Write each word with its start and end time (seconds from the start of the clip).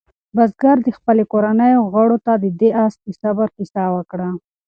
بزګر 0.35 0.77
د 0.83 0.89
خپلې 0.97 1.23
کورنۍ 1.31 1.73
غړو 1.93 2.17
ته 2.25 2.33
د 2.43 2.45
دې 2.59 2.69
آس 2.83 2.93
د 3.03 3.07
صبر 3.21 3.47
کیسه 3.57 3.83
وکړه. 3.95 4.29